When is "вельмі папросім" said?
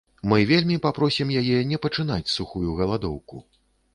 0.51-1.33